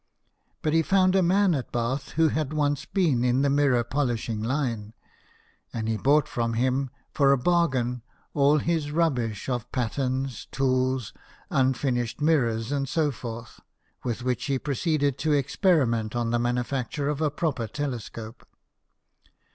But 0.63 0.73
he 0.73 0.81
found 0.81 1.15
a 1.15 1.21
man 1.21 1.53
at 1.53 1.71
Bath 1.71 2.13
who 2.13 2.29
had 2.29 2.53
once 2.53 2.85
been 2.85 3.23
in 3.23 3.43
the 3.43 3.51
mirror 3.51 3.83
polishing 3.83 4.41
line; 4.41 4.95
and 5.71 5.87
he 5.87 5.95
bought 5.95 6.27
from 6.27 6.53
him 6.53 6.89
for 7.11 7.31
a 7.31 7.37
bargain 7.37 8.01
all 8.33 8.57
his 8.57 8.89
rubbish 8.89 9.47
of 9.47 9.71
patterns, 9.71 10.47
tools, 10.51 11.13
unfinished 11.51 12.19
mirrors 12.19 12.71
and 12.71 12.89
so 12.89 13.11
forth, 13.11 13.59
with 14.03 14.23
which 14.23 14.45
he 14.45 14.57
proceeded 14.57 15.19
to 15.19 15.35
ex 15.35 15.55
periment 15.55 16.15
on 16.15 16.31
the 16.31 16.39
manufacture 16.39 17.07
of 17.07 17.21
a 17.21 17.29
proper 17.29 17.67
tele 17.67 17.99
scope. 17.99 18.43